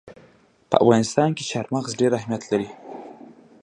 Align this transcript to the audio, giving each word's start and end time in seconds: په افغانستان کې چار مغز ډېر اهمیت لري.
په 0.69 0.75
افغانستان 0.83 1.29
کې 1.37 1.43
چار 1.51 1.65
مغز 1.73 1.91
ډېر 1.99 2.11
اهمیت 2.19 2.43
لري. 2.51 2.69